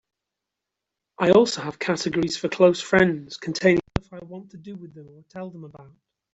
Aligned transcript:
I 1.19 1.29
also 1.29 1.61
have 1.61 1.77
categories 1.77 2.35
for 2.35 2.49
close 2.49 2.81
friends 2.81 3.37
containing 3.37 3.81
stuff 4.01 4.13
I 4.19 4.25
want 4.25 4.49
to 4.49 4.57
do 4.57 4.75
with 4.75 4.95
them 4.95 5.07
or 5.09 5.23
tell 5.29 5.51
them 5.51 5.63
about. 5.63 5.93